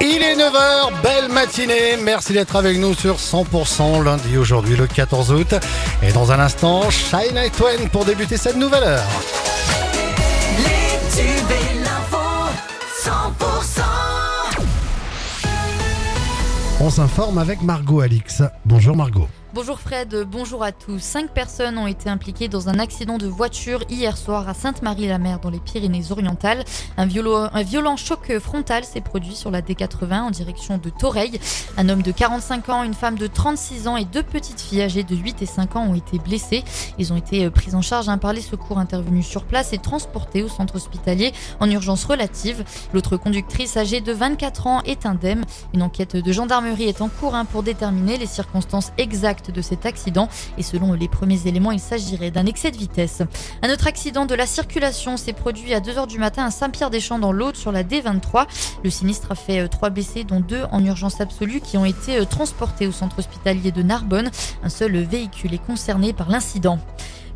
[0.00, 1.96] Il est 9h, belle matinée.
[2.02, 5.54] Merci d'être avec nous sur 100% lundi aujourd'hui le 14 août.
[6.02, 9.02] Et dans un instant, Shine Night Twain pour débuter cette nouvelle heure.
[10.58, 12.18] Les tubes et l'info,
[13.04, 13.80] 100%.
[16.80, 18.42] On s'informe avec Margot Alix.
[18.64, 19.28] Bonjour Margot.
[19.54, 20.98] Bonjour Fred, bonjour à tous.
[20.98, 25.50] Cinq personnes ont été impliquées dans un accident de voiture hier soir à Sainte-Marie-la-Mer dans
[25.50, 26.64] les Pyrénées-Orientales.
[26.96, 31.38] Un, violent, choc frontal s'est produit sur la D80 en direction de Toreil.
[31.76, 35.04] Un homme de 45 ans, une femme de 36 ans et deux petites filles âgées
[35.04, 36.64] de 8 et 5 ans ont été blessés.
[36.98, 40.42] Ils ont été pris en charge hein, par les secours intervenus sur place et transportés
[40.42, 42.64] au centre hospitalier en urgence relative.
[42.92, 45.44] L'autre conductrice âgée de 24 ans est indemne.
[45.72, 49.86] Une enquête de gendarmerie est en cours hein, pour déterminer les circonstances exactes de cet
[49.86, 53.22] accident et selon les premiers éléments, il s'agirait d'un excès de vitesse.
[53.62, 57.32] Un autre accident de la circulation s'est produit à 2h du matin à Saint-Pierre-des-Champs dans
[57.32, 58.46] l'Aude sur la D23.
[58.82, 62.18] Le sinistre a fait euh, trois blessés dont deux en urgence absolue qui ont été
[62.18, 64.30] euh, transportés au centre hospitalier de Narbonne.
[64.62, 66.78] Un seul véhicule est concerné par l'incident.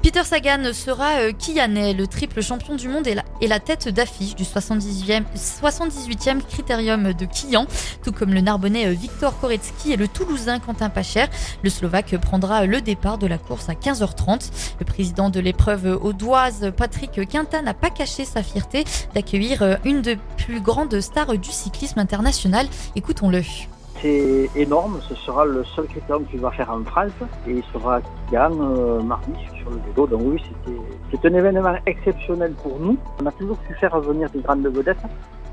[0.03, 4.45] Peter Sagan sera euh, Kianais, le triple champion du monde et la, tête d'affiche du
[4.45, 7.67] 78e, 78e critérium de Kian,
[8.03, 11.27] tout comme le Narbonnais euh, Victor Koretsky et le Toulousain Quentin Pacher.
[11.62, 14.51] Le Slovaque prendra le départ de la course à 15h30.
[14.78, 18.84] Le président de l'épreuve audoise, Patrick Quintin, n'a pas caché sa fierté
[19.15, 22.67] d'accueillir euh, une des plus grandes stars du cyclisme international.
[22.97, 23.43] Écoutons-le
[24.01, 25.01] c'est énorme.
[25.09, 27.12] Ce sera le seul critérium qu'il va faire en France
[27.47, 30.06] et il sera Kian euh, mardi sur le vélo.
[30.06, 30.43] Donc oui,
[31.11, 32.97] c'est un événement exceptionnel pour nous.
[33.21, 34.98] On a toujours su faire venir des grandes vedettes.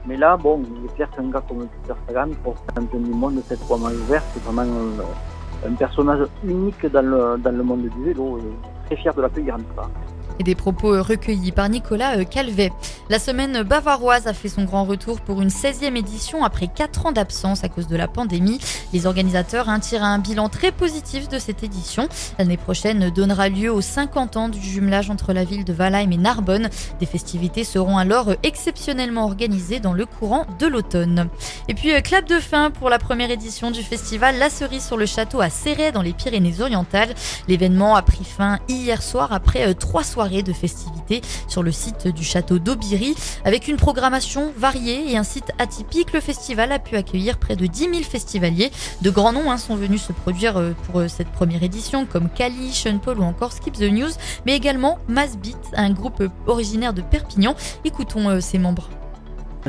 [0.05, 3.41] Mais là, bon, il est clair qu'un gars comme Peter Sagan, pour champion du monde,
[3.47, 7.89] cette fois main ouverte, c'est vraiment un, un, personnage unique dans le, dans le monde
[7.89, 8.39] du vélo.
[8.85, 9.89] Très fier de la plus grande part
[10.39, 12.71] et des propos recueillis par Nicolas Calvet.
[13.09, 17.11] La semaine bavaroise a fait son grand retour pour une 16e édition après 4 ans
[17.11, 18.59] d'absence à cause de la pandémie.
[18.93, 22.09] Les organisateurs hein, tirent un bilan très positif de cette édition.
[22.37, 26.17] L'année prochaine donnera lieu aux 50 ans du jumelage entre la ville de Valheim et
[26.17, 26.69] Narbonne.
[26.99, 31.29] Des festivités seront alors exceptionnellement organisées dans le courant de l'automne.
[31.69, 35.05] Et puis clap de fin pour la première édition du festival La Cerise sur le
[35.05, 37.15] Château à Serret dans les Pyrénées-Orientales.
[37.47, 42.23] L'événement a pris fin hier soir après trois soirées de festivités sur le site du
[42.23, 43.15] château d'Aubiri.
[43.45, 47.65] Avec une programmation variée et un site atypique, le festival a pu accueillir près de
[47.65, 48.71] 10 000 festivaliers.
[49.01, 52.29] De grands noms hein, sont venus se produire euh, pour euh, cette première édition, comme
[52.29, 54.11] Kali, Sean Paul ou encore Skip the News,
[54.45, 57.55] mais également Massbeat, un groupe originaire de Perpignan.
[57.85, 58.89] Écoutons euh, ses membres.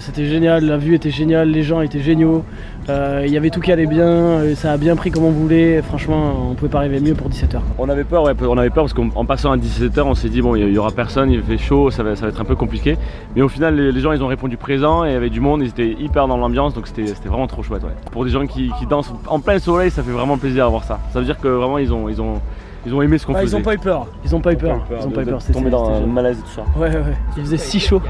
[0.01, 2.45] C'était génial, la vue était géniale, les gens étaient géniaux,
[2.89, 5.83] euh, il y avait tout qui allait bien, ça a bien pris comme on voulait,
[5.83, 7.61] franchement on pouvait pas arriver mieux pour 17h.
[7.79, 10.41] On avait peur, ouais, on avait peur parce qu'en passant à 17h on s'est dit
[10.41, 12.57] bon il y aura personne, il fait chaud, ça va, ça va être un peu
[12.57, 12.97] compliqué.
[13.37, 15.41] Mais au final les, les, gens ils ont répondu présent et il y avait du
[15.41, 17.83] monde, ils étaient hyper dans l'ambiance donc c'était vraiment trop chouette.
[17.83, 17.91] Ouais.
[18.13, 20.85] Pour des gens qui, qui, dansent en plein soleil ça fait vraiment plaisir à voir
[20.85, 20.99] ça.
[21.13, 22.41] Ça veut dire que vraiment ils ont, ils ont,
[22.87, 23.57] ils ont aimé ce qu'on ah, faisait.
[23.57, 25.43] Ils ont pas eu peur, ils ont pas eu peur, ils ont pas eu peur.
[25.53, 26.65] Tombé dans un malaise et tout ça.
[26.79, 28.01] Ouais ouais, il faisait si chaud.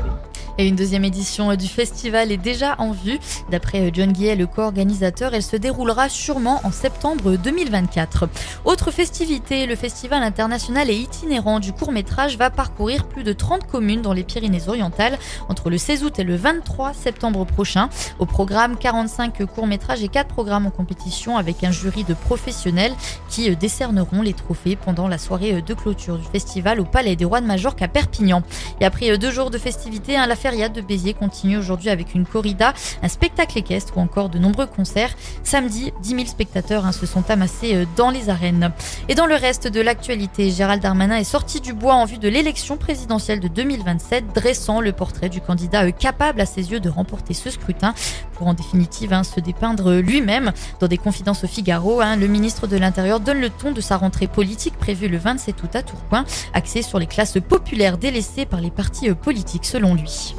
[0.60, 3.20] Et une deuxième édition du festival est déjà en vue.
[3.48, 8.28] D'après John Guillet, le co-organisateur, elle se déroulera sûrement en septembre 2024.
[8.64, 14.02] Autre festivité, le festival international et itinérant du court-métrage va parcourir plus de 30 communes
[14.02, 15.16] dans les Pyrénées-Orientales
[15.48, 17.88] entre le 16 août et le 23 septembre prochain.
[18.18, 22.94] Au programme, 45 courts-métrages et 4 programmes en compétition avec un jury de professionnels
[23.28, 27.40] qui décerneront les trophées pendant la soirée de clôture du festival au Palais des Rois
[27.40, 28.42] de Majorque à Perpignan.
[28.80, 32.24] Et après deux jours de festivités, hein, la feria de Béziers continue aujourd'hui avec une
[32.24, 32.72] corrida,
[33.02, 35.14] un spectacle équestre ou encore de nombreux concerts.
[35.42, 38.72] Samedi, 10 000 spectateurs hein, se sont amassés euh, dans les arènes.
[39.10, 42.28] Et dans le reste de l'actualité, Gérald Darmanin est sorti du bois en vue de
[42.28, 46.88] l'élection présidentielle de 2027, dressant le portrait du candidat euh, capable à ses yeux de
[46.88, 47.92] remporter ce scrutin
[48.38, 50.52] pour en définitive hein, se dépeindre lui-même.
[50.80, 53.96] Dans des confidences au Figaro, hein, le ministre de l'Intérieur donne le ton de sa
[53.96, 58.60] rentrée politique prévue le 27 août à Tourcoing, axée sur les classes populaires délaissées par
[58.60, 60.34] les partis euh, politiques selon lui.